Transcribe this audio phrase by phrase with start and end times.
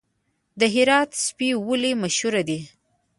[0.59, 2.59] د هرات سپي ولې مشهور دي؟